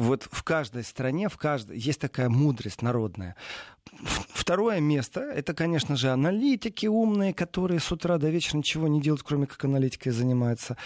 [0.00, 3.36] вот в каждой стране, в каждой есть такая мудрость народная.
[4.32, 9.22] Второе место— это, конечно же, аналитики умные, которые с утра до вечера ничего не делают,
[9.22, 10.76] кроме как аналитикой занимаются.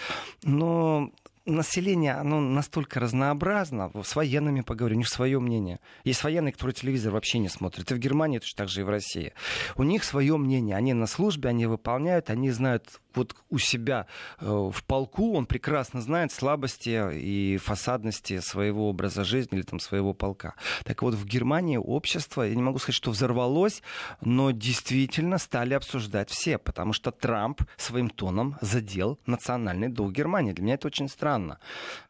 [0.43, 1.11] Но
[1.45, 3.91] население, оно настолько разнообразно.
[4.03, 5.79] С военными поговорю, у них свое мнение.
[6.03, 7.91] Есть военные, которые телевизор вообще не смотрят.
[7.91, 9.33] И в Германии точно так же и в России.
[9.75, 10.75] У них свое мнение.
[10.75, 14.07] Они на службе, они выполняют, они знают вот у себя
[14.39, 20.13] э, в полку, он прекрасно знает слабости и фасадности своего образа жизни или там своего
[20.13, 20.55] полка.
[20.83, 23.81] Так вот, в Германии общество, я не могу сказать, что взорвалось,
[24.21, 30.51] но действительно стали обсуждать все, потому что Трамп своим тоном задел национальный дух Германии.
[30.51, 31.57] Для меня это очень странно странно.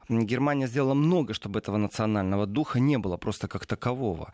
[0.09, 4.33] Германия сделала много, чтобы этого национального духа не было просто как такового.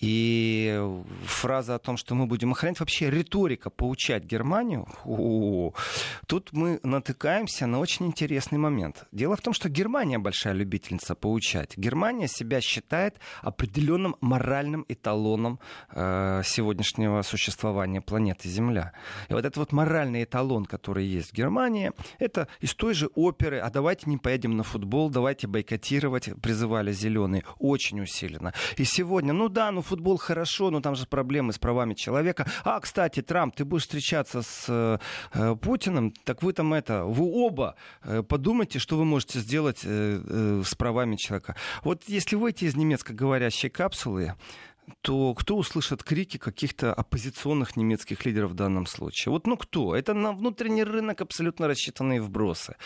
[0.00, 0.78] И
[1.24, 5.72] фраза о том, что мы будем охранять, вообще риторика поучать Германию, о-о-о,
[6.26, 9.06] тут мы натыкаемся на очень интересный момент.
[9.10, 11.78] Дело в том, что Германия большая любительница поучать.
[11.78, 18.92] Германия себя считает определенным моральным эталоном э, сегодняшнего существования планеты Земля.
[19.30, 23.60] И вот этот вот моральный эталон, который есть в Германии, это из той же оперы
[23.60, 28.52] «А давайте не поедем на футбол, давайте бойкотировать», призывали зеленые очень усиленно.
[28.76, 32.46] И сегодня, ну да, ну футбол хорошо, но там же проблемы с правами человека.
[32.64, 37.76] А, кстати, Трамп, ты будешь встречаться с э, Путиным, так вы там это, вы оба
[38.02, 41.56] э, подумайте, что вы можете сделать э, э, с правами человека.
[41.82, 44.34] Вот если выйти из немецкоговорящей капсулы,
[45.02, 49.32] то кто услышит крики каких-то оппозиционных немецких лидеров в данном случае?
[49.32, 49.94] Вот ну кто?
[49.94, 52.76] Это на внутренний рынок абсолютно рассчитанные вбросы.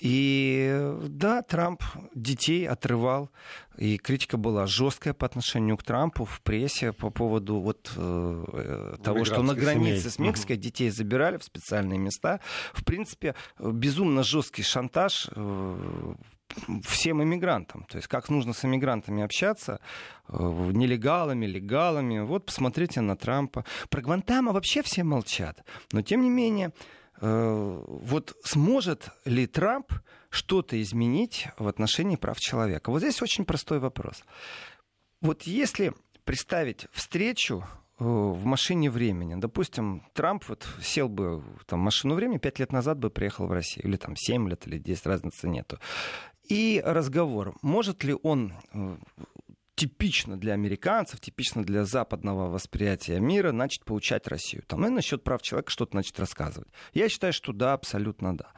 [0.00, 1.82] И да, Трамп
[2.14, 3.30] детей отрывал,
[3.78, 9.24] и критика была жесткая по отношению к Трампу в прессе по поводу вот э, того,
[9.24, 10.10] что на границе семей.
[10.10, 12.40] с Мексикой детей забирали в специальные места.
[12.74, 16.14] В принципе, безумно жесткий шантаж э,
[16.84, 17.84] всем иммигрантам.
[17.88, 19.80] То есть как нужно с иммигрантами общаться,
[20.28, 22.20] э, нелегалами, легалами.
[22.20, 23.64] Вот посмотрите на Трампа.
[23.90, 25.64] Про Гвантама вообще все молчат.
[25.92, 26.72] Но тем не менее,
[27.20, 29.92] э, вот сможет ли Трамп
[30.30, 32.90] что-то изменить в отношении прав человека?
[32.90, 34.24] Вот здесь очень простой вопрос.
[35.20, 35.92] Вот если
[36.26, 37.64] представить встречу
[37.98, 39.36] э, в машине времени.
[39.36, 43.86] Допустим, Трамп вот сел бы в машину времени, пять лет назад бы приехал в Россию,
[43.86, 45.78] или там семь лет, или 10, разницы нету.
[46.48, 48.96] И разговор, может ли он э,
[49.76, 54.64] типично для американцев, типично для западного восприятия мира, начать поучать Россию.
[54.66, 56.68] Там, и насчет прав человека что-то начать рассказывать.
[56.94, 58.52] Я считаю, что да, абсолютно да.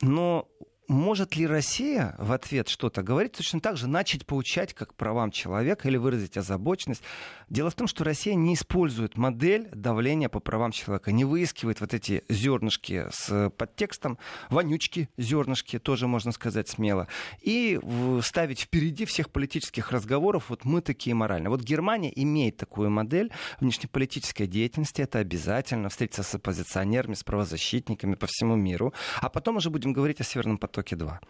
[0.00, 0.48] Но
[0.92, 5.88] может ли Россия в ответ что-то говорить, точно так же начать поучать как правам человека
[5.88, 7.02] или выразить озабоченность?
[7.48, 11.94] Дело в том, что Россия не использует модель давления по правам человека, не выискивает вот
[11.94, 14.18] эти зернышки с подтекстом,
[14.50, 17.08] вонючки, зернышки, тоже можно сказать смело,
[17.40, 17.80] и
[18.22, 21.50] ставить впереди всех политических разговоров, вот мы такие моральные.
[21.50, 28.26] Вот Германия имеет такую модель внешнеполитической деятельности, это обязательно, встретиться с оппозиционерами, с правозащитниками по
[28.26, 31.20] всему миру, а потом уже будем говорить о Северном потоке потоке 2.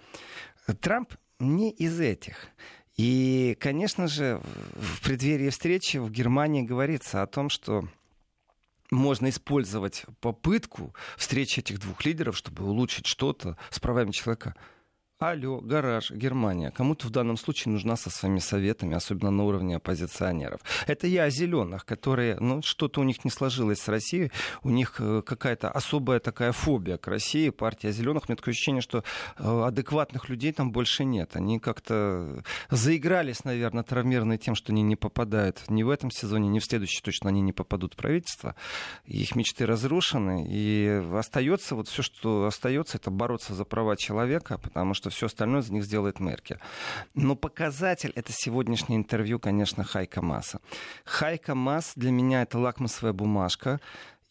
[0.80, 2.48] Трамп не из этих.
[2.96, 4.40] И, конечно же,
[4.74, 7.88] в преддверии встречи в Германии говорится о том, что
[8.90, 14.54] можно использовать попытку встречи этих двух лидеров, чтобы улучшить что-то с правами человека.
[15.22, 20.60] Алло, гараж, Германия, кому-то в данном случае нужна со своими советами, особенно на уровне оппозиционеров.
[20.88, 24.32] Это я о зеленых, которые, ну, что-то у них не сложилось с Россией,
[24.64, 28.28] у них э, какая-то особая такая фобия к России, партия зеленых.
[28.28, 29.04] Мне такое ощущение, что
[29.38, 31.36] э, адекватных людей там больше нет.
[31.36, 36.58] Они как-то заигрались, наверное, травмированные тем, что они не попадают ни в этом сезоне, ни
[36.58, 38.56] в следующий точно они не попадут в правительство.
[39.06, 44.94] Их мечты разрушены, и остается вот все, что остается, это бороться за права человека, потому
[44.94, 46.58] что все остальное за них сделает Меркель.
[47.14, 50.60] Но показатель это сегодняшнее интервью, конечно, Хайка Масса.
[51.04, 53.80] Хайка Масс для меня это лакмусовая бумажка.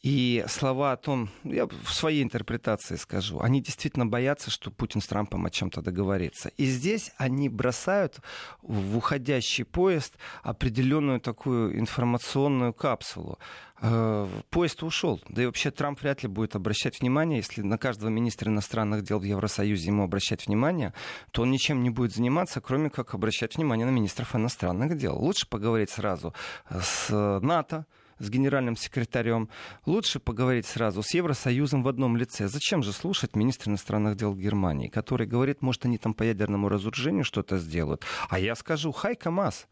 [0.03, 5.05] И слова о том, я в своей интерпретации скажу, они действительно боятся, что Путин с
[5.05, 6.49] Трампом о чем-то договорится.
[6.57, 8.19] И здесь они бросают
[8.63, 13.37] в уходящий поезд определенную такую информационную капсулу.
[13.79, 15.21] Э, поезд ушел.
[15.29, 19.19] Да и вообще Трамп вряд ли будет обращать внимание, если на каждого министра иностранных дел
[19.19, 20.95] в Евросоюзе ему обращать внимание,
[21.29, 25.15] то он ничем не будет заниматься, кроме как обращать внимание на министров иностранных дел.
[25.15, 26.33] Лучше поговорить сразу
[26.69, 27.85] с НАТО,
[28.23, 29.49] с генеральным секретарем.
[29.85, 32.47] Лучше поговорить сразу с Евросоюзом в одном лице.
[32.47, 37.23] Зачем же слушать министра иностранных дел Германии, который говорит, может, они там по ядерному разоружению
[37.23, 38.03] что-то сделают.
[38.29, 39.67] А я скажу, хай КамАЗ.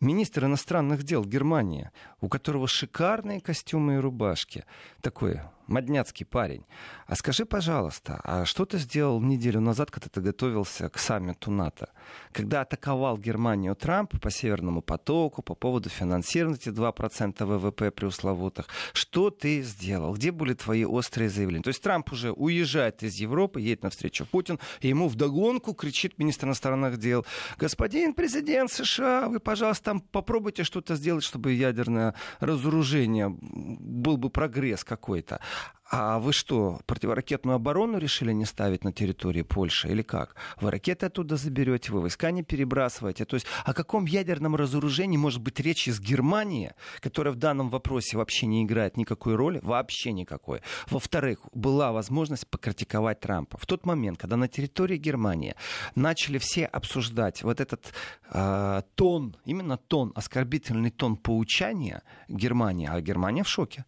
[0.00, 1.90] Министр иностранных дел Германии,
[2.20, 4.64] у которого шикарные костюмы и рубашки.
[5.00, 6.64] Такой модняцкий парень.
[7.06, 11.88] А скажи, пожалуйста, а что ты сделал неделю назад, когда ты готовился к саммиту НАТО?
[12.32, 18.66] Когда атаковал Германию Трамп по Северному потоку, по поводу финансирования эти 2% ВВП преусловутых.
[18.92, 20.14] Что ты сделал?
[20.14, 21.62] Где были твои острые заявления?
[21.62, 26.46] То есть Трамп уже уезжает из Европы, едет навстречу Путин, и ему вдогонку кричит министр
[26.46, 27.24] иностранных дел,
[27.58, 34.84] господин президент США, вы, пожалуйста, там попробуйте что-то сделать, чтобы ядерное разоружение был бы прогресс
[34.84, 35.40] какой-то.
[35.88, 40.34] А вы что, противоракетную оборону решили не ставить на территории Польши или как?
[40.60, 43.24] Вы ракеты оттуда заберете, вы войска не перебрасываете.
[43.24, 48.16] То есть о каком ядерном разоружении может быть речь из Германии, которая в данном вопросе
[48.16, 49.60] вообще не играет никакой роли?
[49.62, 50.60] Вообще никакой.
[50.90, 53.56] Во-вторых, была возможность покритиковать Трампа.
[53.56, 55.54] В тот момент, когда на территории Германии
[55.94, 57.94] начали все обсуждать вот этот
[58.32, 63.84] э, тон, именно тон, оскорбительный тон поучания Германии, а Германия в шоке.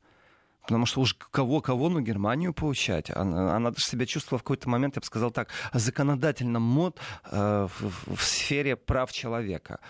[0.68, 3.10] Потому что уж кого-кого, но Германию получать.
[3.10, 7.68] Она, она даже себя чувствовала в какой-то момент, я бы сказал так, законодательном мод э,
[7.80, 9.80] в, в сфере прав человека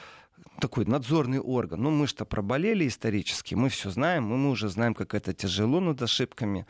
[0.61, 1.83] такой надзорный орган.
[1.83, 5.81] Ну, мы что проболели исторически, мы все знаем, мы, мы уже знаем, как это тяжело
[5.81, 6.65] над ошибками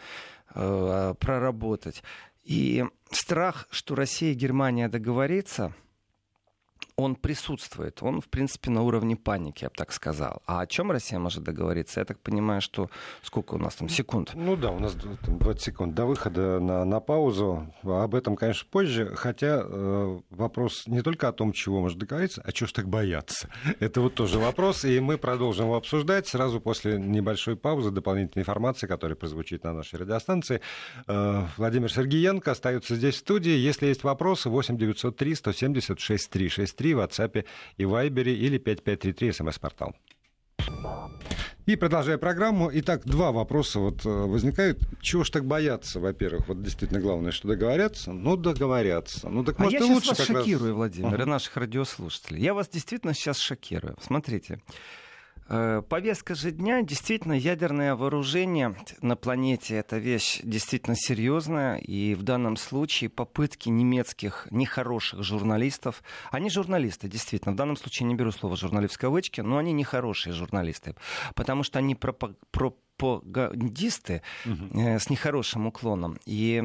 [0.55, 2.03] э, проработать.
[2.45, 5.75] И страх, что Россия и Германия договорится–
[6.99, 8.03] он присутствует.
[8.03, 10.43] Он, в принципе, на уровне паники, я бы так сказал.
[10.47, 12.01] А о чем Россия может договориться?
[12.01, 12.91] Я так понимаю, что
[13.23, 14.33] сколько у нас там секунд?
[14.35, 17.73] Ну да, у нас 20 секунд до выхода на, на паузу.
[17.85, 19.15] Об этом, конечно, позже.
[19.15, 23.49] Хотя э, вопрос не только о том, чего может договориться, а чего ж так бояться.
[23.79, 28.89] Это вот тоже вопрос, и мы продолжим его обсуждать сразу после небольшой паузы, дополнительной информации,
[28.89, 30.61] которая прозвучит на нашей радиостанции.
[31.07, 33.53] Э, Владимир Сергеенко остается здесь в студии.
[33.53, 36.31] Если есть вопросы, 8 903 176
[36.95, 37.45] 363 в WhatsApp
[37.77, 39.95] и Viber или 5533 смс-портал.
[41.67, 44.79] И продолжая программу, итак, два вопроса вот э, возникают.
[45.03, 46.49] Чего ж так бояться, во-первых?
[46.49, 48.11] Вот действительно главное, что договорятся.
[48.11, 49.29] Ну, договорятся.
[49.29, 50.77] Ну, так а может, я и лучше вас шокирую, раз...
[50.77, 51.23] Владимир, uh-huh.
[51.25, 52.41] и наших радиослушателей.
[52.41, 53.99] Я вас действительно сейчас шокирую.
[54.01, 54.63] Смотрите.
[55.49, 62.23] Э, повестка же дня, действительно, ядерное вооружение на планете это вещь действительно серьезная, и в
[62.23, 68.57] данном случае попытки немецких нехороших журналистов, они журналисты, действительно, в данном случае не беру слово
[68.57, 70.95] журналист в кавычки, но они нехорошие журналисты,
[71.35, 72.33] потому что они пропаг
[72.99, 74.81] пропагандисты угу.
[74.81, 76.19] с нехорошим уклоном.
[76.27, 76.61] И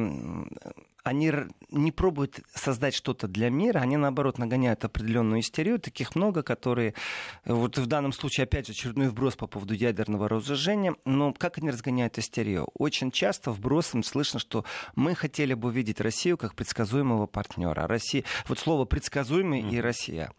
[1.04, 1.32] они
[1.70, 5.78] не пробуют создать что-то для мира, они, наоборот, нагоняют определенную истерию.
[5.78, 6.94] Таких много, которые...
[7.44, 10.94] Вот в данном случае, опять же, очередной вброс по поводу ядерного разоружения.
[11.04, 12.68] Но как они разгоняют истерию?
[12.78, 14.64] Очень часто вбросом слышно, что
[14.96, 17.86] мы хотели бы увидеть Россию как предсказуемого партнера.
[17.86, 18.24] Россия...
[18.48, 19.74] Вот слово «предсказуемый» mm-hmm.
[19.74, 20.32] и «Россия».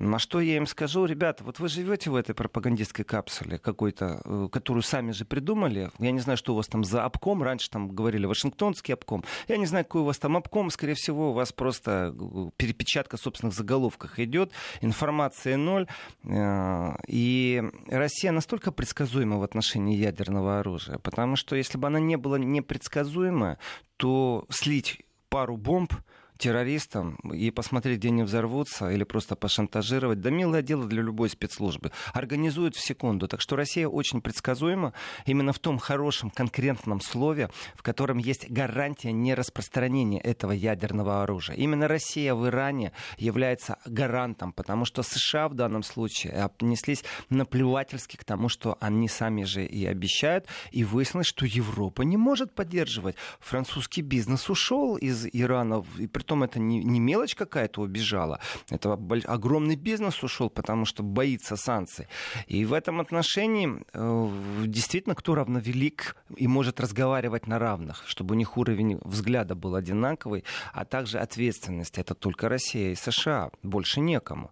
[0.00, 4.48] На что я им скажу, ребята, вот вы живете в этой пропагандистской капсуле какой-то, э,
[4.50, 5.92] которую сами же придумали.
[6.00, 7.44] Я не знаю, что у вас там за обком.
[7.44, 9.22] Раньше там говорили Вашингтонский обком.
[9.46, 13.54] Я не знаю, какой вас там обком, скорее всего, у вас просто э, перепечатка собственных
[13.54, 15.86] заголовках идет, информации ноль.
[16.24, 22.16] Э, и Россия настолько предсказуема в отношении ядерного оружия, потому что если бы она не
[22.16, 23.58] была непредсказуема,
[23.96, 25.92] то слить пару бомб
[26.38, 30.20] террористам и посмотреть, где они взорвутся, или просто пошантажировать.
[30.20, 31.90] Да милое дело для любой спецслужбы.
[32.14, 33.28] Организуют в секунду.
[33.28, 34.94] Так что Россия очень предсказуема
[35.26, 41.56] именно в том хорошем конкретном слове, в котором есть гарантия нераспространения этого ядерного оружия.
[41.56, 48.24] Именно Россия в Иране является гарантом, потому что США в данном случае отнеслись наплевательски к
[48.24, 50.46] тому, что они сами же и обещают.
[50.70, 53.16] И выяснилось, что Европа не может поддерживать.
[53.40, 58.38] Французский бизнес ушел из Ирана, и при том это не, не мелочь какая-то убежала,
[58.70, 62.06] это огромный бизнес ушел, потому что боится санкций.
[62.46, 68.38] И в этом отношении э, действительно кто равновелик и может разговаривать на равных, чтобы у
[68.38, 71.98] них уровень взгляда был одинаковый, а также ответственность.
[71.98, 74.50] Это только Россия и США, больше некому.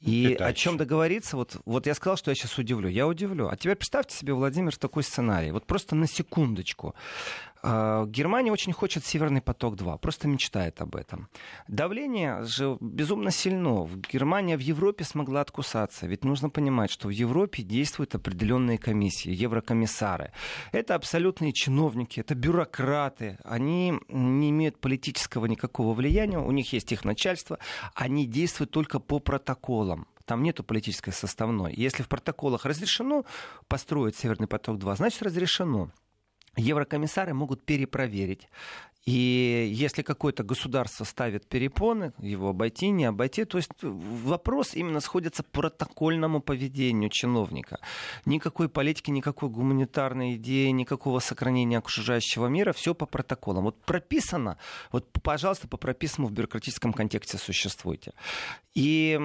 [0.00, 0.48] И Питач.
[0.48, 2.88] о чем договориться, вот, вот я сказал, что я сейчас удивлю.
[2.88, 3.48] Я удивлю.
[3.48, 5.50] А теперь представьте себе, Владимир, такой сценарий.
[5.50, 6.94] Вот просто на секундочку.
[7.68, 11.28] А, Германия очень хочет Северный поток-2, просто мечтает об этом.
[11.66, 13.88] Давление же безумно сильно.
[14.12, 16.06] Германия в Европе смогла откусаться.
[16.06, 20.30] Ведь нужно понимать, что в Европе действуют определенные комиссии, еврокомиссары.
[20.70, 23.36] Это абсолютные чиновники, это бюрократы.
[23.42, 27.58] Они не имеют политического никакого влияния, у них есть их начальство,
[27.94, 31.72] они действуют только по протоколам там нету политической составной.
[31.74, 33.24] Если в протоколах разрешено
[33.68, 35.90] построить Северный поток-2, значит разрешено
[36.56, 38.48] еврокомиссары могут перепроверить.
[39.06, 45.44] И если какое-то государство ставит перепоны, его обойти, не обойти, то есть вопрос именно сходится
[45.44, 47.78] к протокольному поведению чиновника.
[48.24, 53.64] Никакой политики, никакой гуманитарной идеи, никакого сохранения окружающего мира, все по протоколам.
[53.64, 54.58] Вот прописано,
[54.90, 58.12] вот, пожалуйста, по прописанному в бюрократическом контексте существуйте.
[58.74, 59.20] И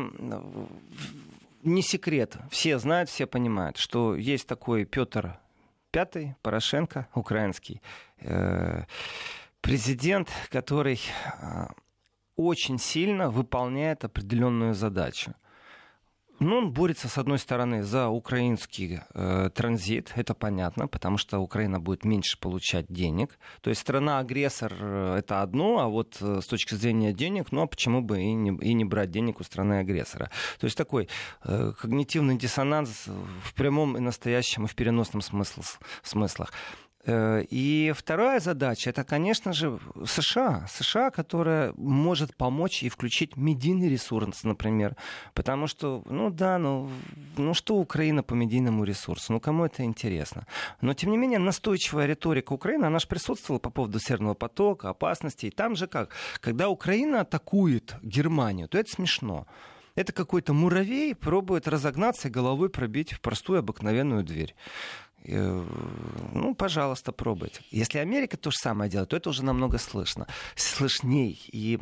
[1.63, 5.39] не секрет, все знают, все понимают, что есть такой Петр
[5.91, 7.81] Пятый, Порошенко, украинский
[8.19, 8.83] э,
[9.59, 11.01] президент, который
[11.41, 11.67] э,
[12.37, 15.33] очень сильно выполняет определенную задачу.
[16.41, 21.79] Ну, он борется, с одной стороны, за украинский э, транзит, это понятно, потому что Украина
[21.79, 23.37] будет меньше получать денег.
[23.61, 27.67] То есть страна-агрессор э, это одно, а вот э, с точки зрения денег, ну, а
[27.67, 30.31] почему бы и не, и не брать денег у страны-агрессора?
[30.59, 31.09] То есть такой
[31.43, 33.05] э, когнитивный диссонанс
[33.43, 35.61] в прямом и настоящем и в переносном смысл,
[36.01, 36.51] смыслах.
[37.05, 40.67] Э, и вторая задача, это, конечно же, США.
[40.69, 44.95] США, которая может помочь и включить медийный ресурс, например.
[45.33, 46.89] Потому что, ну да, ну,
[47.37, 49.33] ну что Украина по медийному ресурсу?
[49.33, 50.45] Ну кому это интересно?
[50.81, 55.49] Но, тем не менее, настойчивая риторика Украины, она же присутствовала по поводу Северного потока, опасностей.
[55.49, 56.09] Там же как?
[56.39, 59.47] Когда Украина атакует Германию, то это смешно.
[59.95, 64.55] Это какой-то муравей пробует разогнаться и головой пробить в простую обыкновенную дверь.
[65.25, 65.65] Э,
[66.33, 67.61] ну, пожалуйста, пробуйте.
[67.71, 71.39] Если Америка то же самое делает, то это уже намного слышно, слышней.
[71.51, 71.79] И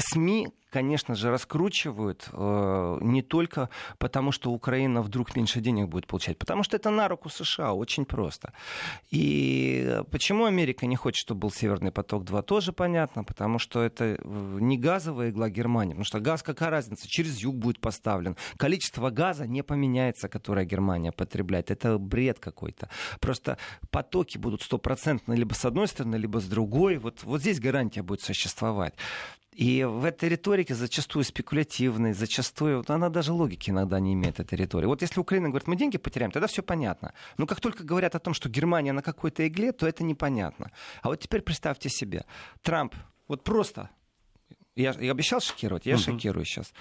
[0.00, 6.38] СМИ, конечно же, раскручивают э, не только потому, что Украина вдруг меньше денег будет получать,
[6.38, 8.52] потому что это на руку США, очень просто.
[9.10, 14.18] И почему Америка не хочет, чтобы был Северный поток-2, тоже понятно, потому что это э,
[14.60, 18.36] не газовая игла Германии, потому что газ, какая разница, через юг будет поставлен.
[18.56, 21.70] Количество газа не поменяется, которое Германия потребляет.
[21.70, 22.88] Это бред какой-то.
[23.20, 23.58] Просто
[23.90, 26.98] потоки будут стопроцентно либо с одной стороны, либо с другой.
[26.98, 28.94] Вот, вот здесь гарантия будет существовать.
[29.60, 34.54] И в этой риторике зачастую спекулятивной, зачастую, вот она даже логики иногда не имеет, этой
[34.54, 34.86] риторики.
[34.86, 37.12] Вот если Украина говорит, мы деньги потеряем, тогда все понятно.
[37.36, 40.70] Но как только говорят о том, что Германия на какой-то игле, то это непонятно.
[41.02, 42.24] А вот теперь представьте себе,
[42.62, 42.94] Трамп,
[43.28, 43.90] вот просто,
[44.76, 45.98] я, я обещал шокировать, я uh-huh.
[45.98, 46.72] шокирую сейчас.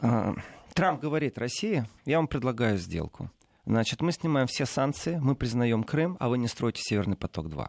[0.00, 0.36] А,
[0.74, 3.32] Трамп говорит России, я вам предлагаю сделку.
[3.66, 7.68] Значит, мы снимаем все санкции, мы признаем Крым, а вы не строите Северный поток-2.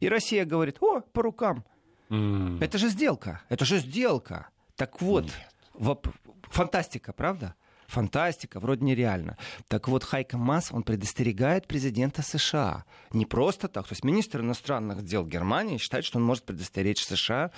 [0.00, 1.64] И Россия говорит, о, по рукам,
[2.12, 2.62] Mm.
[2.62, 3.40] Это же сделка.
[3.48, 4.48] Это же сделка.
[4.76, 5.30] Так вот,
[5.72, 6.08] воп...
[6.50, 7.54] фантастика, правда?
[7.86, 9.36] Фантастика, вроде нереально.
[9.68, 12.84] Так вот, Хайка Масс, он предостерегает президента США.
[13.12, 13.86] Не просто так.
[13.86, 17.50] То есть министр иностранных дел Германии считает, что он может предостеречь США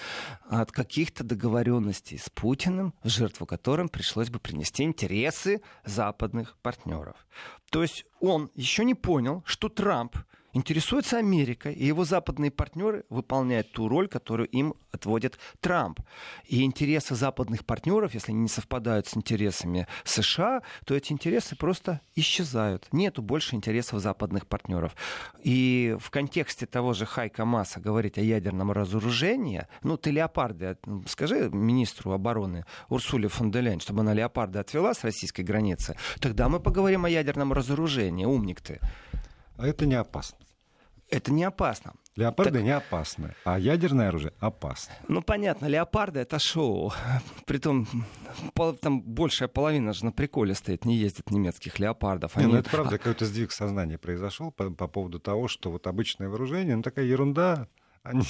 [0.49, 7.17] от каких-то договоренностей с Путиным, в жертву которым пришлось бы принести интересы западных партнеров.
[7.71, 10.17] То есть он еще не понял, что Трамп
[10.55, 16.01] интересуется Америкой, и его западные партнеры выполняют ту роль, которую им отводит Трамп.
[16.47, 22.01] И интересы западных партнеров, если они не совпадают с интересами США, то эти интересы просто
[22.15, 22.89] исчезают.
[22.93, 24.97] Нету больше интересов западных партнеров.
[25.43, 30.77] И в контексте того же Хайка Масса говорить о ядерном разоружении, ну, ты леопарды,
[31.07, 36.49] скажи министру обороны Урсуле фон де Лейн, чтобы она леопарды отвела с российской границы, тогда
[36.49, 38.25] мы поговорим о ядерном разоружении.
[38.25, 38.81] Умник ты.
[39.57, 40.39] А это не опасно.
[41.11, 41.95] Это не опасно.
[42.17, 42.63] Леопарды так...
[42.63, 44.95] не опасны, а ядерное оружие опасно.
[45.09, 46.93] Ну, понятно, леопарды— это шоу.
[47.45, 47.89] Притом,
[48.55, 52.37] пол, там большая половина же на приколе стоит, не ездит немецких леопардов.
[52.37, 52.47] Они...
[52.47, 52.99] Не, ну это правда, а...
[52.99, 57.69] какой-то сдвиг сознания произошел по, по поводу того, что вот обычное вооружение, ну такая ерунда,
[58.05, 58.23] они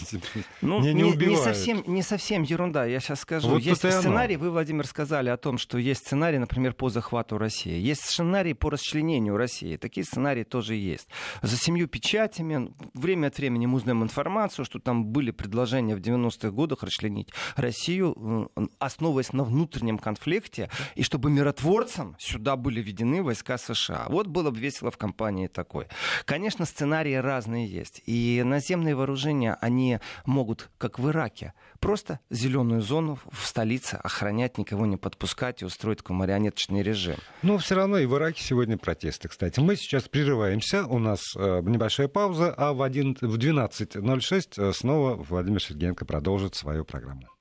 [0.62, 3.48] ну, не, не, не, не, совсем, не совсем ерунда, я сейчас скажу.
[3.48, 7.76] Вот есть сценарий, вы, Владимир, сказали о том, что есть сценарий, например, по захвату России.
[7.80, 9.76] Есть сценарий по расчленению России.
[9.76, 11.08] Такие сценарии тоже есть.
[11.42, 16.50] За семью печатями время от времени мы узнаем информацию, что там были предложения в 90-х
[16.52, 24.06] годах расчленить Россию, основываясь на внутреннем конфликте, и чтобы миротворцам сюда были введены войска США.
[24.08, 25.88] Вот было бы весело в компании такой.
[26.26, 28.02] Конечно, сценарии разные есть.
[28.06, 34.84] И наземные вооружения они могут, как в Ираке, просто зеленую зону в столице охранять, никого
[34.84, 37.16] не подпускать и устроить такой марионеточный режим.
[37.42, 39.60] Но все равно и в Ираке сегодня протесты, кстати.
[39.60, 45.14] Мы сейчас прерываемся, у нас э, небольшая пауза, а в, 1, в 12.06 э, снова
[45.14, 47.33] Владимир Сергеенко продолжит свою программу.